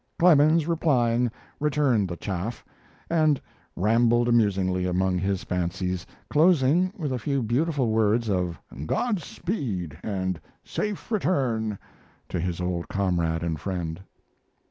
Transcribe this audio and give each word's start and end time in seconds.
Clemens, 0.17 0.67
replying, 0.67 1.29
returned 1.59 2.09
the 2.09 2.17
chaff, 2.17 2.65
and 3.07 3.39
rambled 3.75 4.27
amusingly 4.27 4.87
among 4.87 5.19
his 5.19 5.43
fancies, 5.43 6.07
closing 6.27 6.91
with 6.97 7.13
a 7.13 7.19
few 7.19 7.43
beautiful 7.43 7.91
words 7.91 8.27
of 8.27 8.59
"Godspeed 8.87 9.99
and 10.01 10.41
safe 10.63 11.11
return" 11.11 11.77
to 12.29 12.39
his 12.39 12.59
old 12.59 12.87
comrade 12.87 13.43
and 13.43 13.59
friend. 13.59 14.01